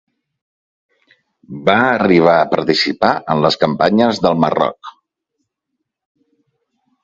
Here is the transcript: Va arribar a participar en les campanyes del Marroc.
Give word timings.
Va 1.67 1.75
arribar 1.89 2.33
a 2.45 2.49
participar 2.55 3.13
en 3.35 3.45
les 3.45 3.61
campanyes 3.67 4.25
del 4.27 4.43
Marroc. 4.47 4.93